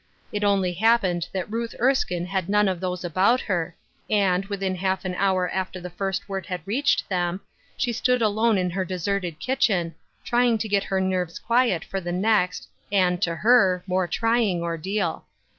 It 0.31 0.43
only 0.43 0.73
happened 0.73 1.27
that 1.31 1.51
Ruth 1.51 1.75
Erskine 1.79 2.25
had 2.25 2.49
none 2.49 2.67
of 2.67 2.79
those 2.79 3.03
fiibout 3.03 3.41
her, 3.41 3.75
and, 4.09 4.43
within 4.47 4.73
half 4.73 5.05
an 5.05 5.13
hour 5.13 5.47
after 5.51 5.79
the 5.79 5.91
first 5.91 6.23
ivord 6.27 6.47
had 6.47 6.61
reached 6.65 7.07
them, 7.07 7.39
she 7.77 7.93
stood 7.93 8.19
alone 8.19 8.57
in 8.57 8.71
her 8.71 8.83
fileserted 8.83 9.37
kitchen, 9.37 9.93
trying 10.25 10.57
to 10.57 10.67
get 10.67 10.85
her 10.85 10.99
nerves 10.99 11.39
qTiiet 11.47 11.87
f(3r 11.87 12.03
the 12.03 12.11
next, 12.13 12.67
and, 12.91 13.21
to 13.21 13.35
her, 13.35 13.83
more 13.85 14.07
trying 14.07 14.63
ordeal. 14.63 15.25